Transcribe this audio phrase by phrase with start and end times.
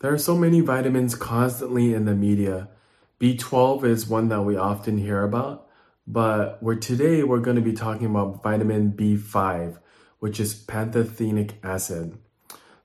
[0.00, 2.68] There are so many vitamins constantly in the media.
[3.20, 5.68] B12 is one that we often hear about,
[6.06, 9.78] but we're, today we're going to be talking about vitamin B5,
[10.18, 12.16] which is pantothenic acid.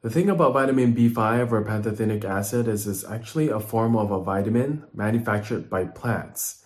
[0.02, 4.22] The thing about vitamin B5 or pantothenic acid is it's actually a form of a
[4.22, 6.65] vitamin manufactured by plants.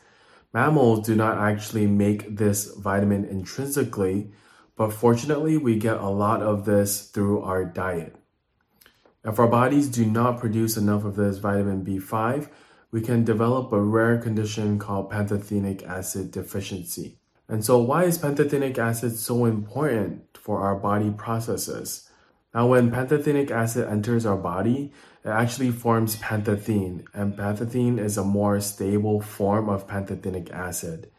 [0.54, 4.32] Mammals do not actually make this vitamin intrinsically,
[4.76, 8.16] but fortunately we get a lot of this through our diet.
[9.24, 12.50] If our bodies do not produce enough of this vitamin B5,
[12.92, 17.20] we can develop a rare condition called pantothenic acid deficiency.
[17.48, 22.09] And so, why is pantothenic acid so important for our body processes?
[22.54, 24.92] Now, when pantothenic acid enters our body,
[25.24, 31.12] it actually forms pantothene, and pantothene is a more stable form of pantothenic acid.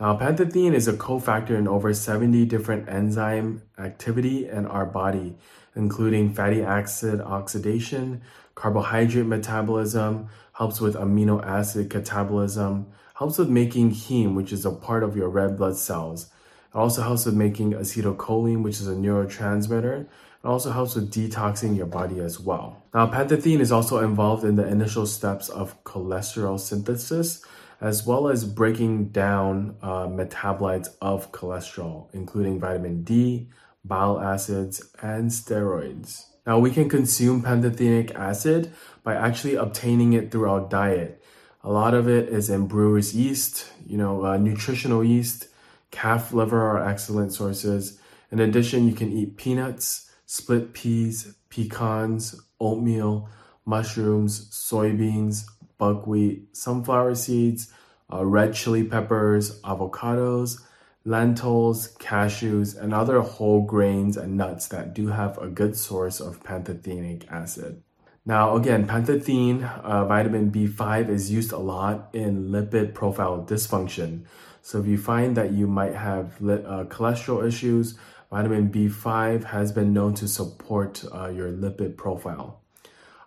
[0.00, 5.36] Now, pantothene is a cofactor in over 70 different enzyme activity in our body,
[5.76, 8.22] including fatty acid oxidation,
[8.54, 15.02] carbohydrate metabolism, helps with amino acid catabolism, helps with making heme, which is a part
[15.02, 16.30] of your red blood cells.
[16.74, 20.06] It also helps with making acetylcholine, which is a neurotransmitter.
[20.42, 22.82] It also helps with detoxing your body as well.
[22.92, 27.44] Now, pantothene is also involved in the initial steps of cholesterol synthesis,
[27.80, 33.48] as well as breaking down uh, metabolites of cholesterol, including vitamin D,
[33.84, 36.26] bile acids, and steroids.
[36.44, 38.72] Now, we can consume pantothenic acid
[39.04, 41.22] by actually obtaining it through our diet.
[41.62, 45.46] A lot of it is in brewer's yeast, you know, uh, nutritional yeast,
[45.92, 48.00] calf liver are excellent sources.
[48.32, 53.28] In addition, you can eat peanuts, split peas, pecans, oatmeal,
[53.66, 55.44] mushrooms, soybeans,
[55.76, 57.70] buckwheat, sunflower seeds,
[58.10, 60.58] uh, red chili peppers, avocados,
[61.04, 66.42] lentils, cashews, and other whole grains and nuts that do have a good source of
[66.42, 67.82] pantothenic acid.
[68.24, 74.24] Now, again, pantothene, uh, vitamin B5, is used a lot in lipid profile dysfunction.
[74.62, 77.98] So, if you find that you might have uh, cholesterol issues,
[78.30, 82.62] vitamin B5 has been known to support uh, your lipid profile.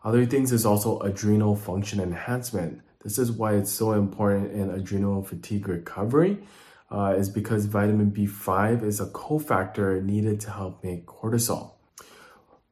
[0.03, 2.81] Other things is also adrenal function enhancement.
[3.03, 6.39] This is why it's so important in adrenal fatigue recovery
[6.89, 11.73] uh, is because vitamin B5 is a cofactor needed to help make cortisol.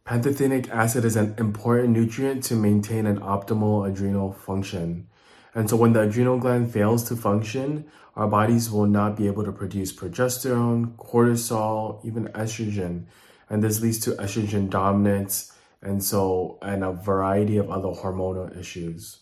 [0.05, 5.07] Pantothenic acid is an important nutrient to maintain an optimal adrenal function.
[5.55, 9.43] And so when the adrenal gland fails to function, our bodies will not be able
[9.43, 13.05] to produce progesterone, cortisol, even estrogen.
[13.49, 19.19] And this leads to estrogen dominance and so and a variety of other hormonal issues.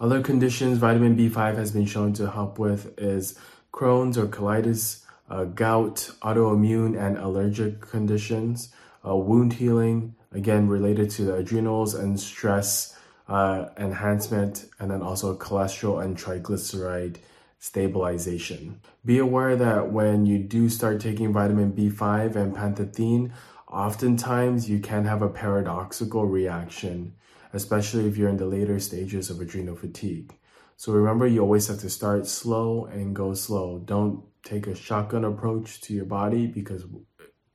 [0.00, 3.38] Other conditions vitamin B5 has been shown to help with is
[3.72, 8.72] Crohn's or colitis, uh, gout, autoimmune and allergic conditions,
[9.06, 12.96] uh, wound healing, again related to the adrenals and stress
[13.28, 17.16] uh, enhancement, and then also cholesterol and triglyceride
[17.58, 18.80] stabilization.
[19.04, 23.32] Be aware that when you do start taking vitamin B5 and pantothene,
[23.68, 27.14] oftentimes you can have a paradoxical reaction,
[27.52, 30.34] especially if you're in the later stages of adrenal fatigue.
[30.76, 33.78] So remember, you always have to start slow and go slow.
[33.78, 36.84] Don't take a shotgun approach to your body because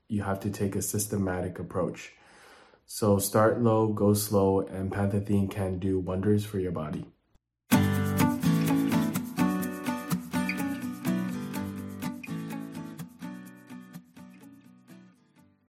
[0.08, 2.14] you have to take a systematic approach.
[2.94, 7.06] So start low, go slow, and Pantothene can do wonders for your body.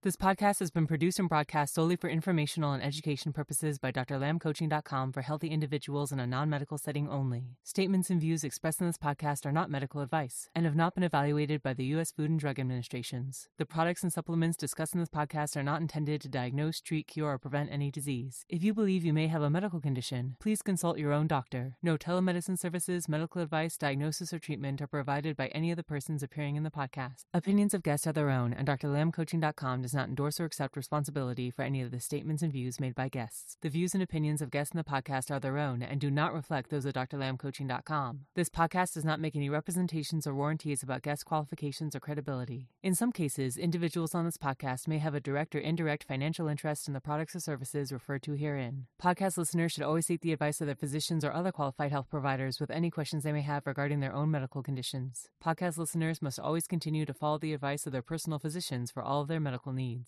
[0.02, 5.12] This podcast has been produced and broadcast solely for informational and education purposes by drlamcoaching.com
[5.12, 7.58] for healthy individuals in a non medical setting only.
[7.66, 11.04] Statements and views expressed in this podcast are not medical advice and have not been
[11.04, 12.14] evaluated by the U.S.
[12.14, 13.50] Food and Drug Administrations.
[13.58, 17.34] The products and supplements discussed in this podcast are not intended to diagnose, treat, cure,
[17.34, 18.46] or prevent any disease.
[18.48, 21.76] If you believe you may have a medical condition, please consult your own doctor.
[21.84, 26.24] No telemedicine services, medical advice, diagnosis, or treatment are provided by any of the persons
[26.24, 27.26] appearing in the podcast.
[27.34, 31.64] Opinions of guests are their own, and drlamcoaching.com does not endorse or accept responsibility for
[31.64, 33.58] any of the statements and views made by guests.
[33.62, 36.32] The views and opinions of guests in the podcast are their own and do not
[36.32, 38.20] reflect those of drlamcoaching.com.
[38.36, 42.68] This podcast does not make any representations or warranties about guest qualifications or credibility.
[42.84, 46.88] In some cases, individuals on this podcast may have a direct or indirect financial interest
[46.88, 48.86] in the products or services referred to herein.
[49.02, 52.60] Podcast listeners should always seek the advice of their physicians or other qualified health providers
[52.60, 55.30] with any questions they may have regarding their own medical conditions.
[55.44, 59.22] Podcast listeners must always continue to follow the advice of their personal physicians for all
[59.22, 60.06] of their medical needs.